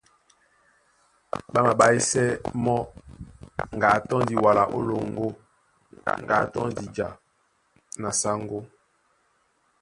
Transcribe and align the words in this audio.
Ɓá 1.51 1.59
maɓáísɛ́ 1.65 2.25
mɔ́ 2.63 2.79
ŋga 3.75 3.87
a 3.95 3.99
tɔ́ndi 4.07 4.35
wala 4.43 4.63
ó 4.75 4.79
loŋgó 4.87 5.27
ŋga 6.21 6.35
a 6.43 6.49
tɔ́ndi 6.53 6.83
ja 6.95 7.07
na 8.01 8.09
sáŋgó. 8.21 8.59